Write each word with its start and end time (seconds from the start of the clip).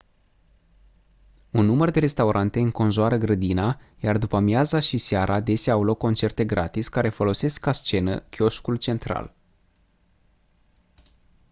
un 1.51 1.65
număr 1.65 1.89
de 1.91 1.99
restaurante 1.99 2.59
înconjoară 2.59 3.17
grădina 3.17 3.79
iar 3.99 4.17
după-amiaza 4.17 4.79
și 4.79 4.97
seara 4.97 5.33
adesea 5.33 5.73
au 5.73 5.83
loc 5.83 5.97
concerte 5.97 6.45
gratis 6.45 6.87
care 6.87 7.09
folosesc 7.09 7.59
ca 7.59 7.71
scenă 7.71 8.19
chioșcul 8.19 8.77
central 8.77 9.35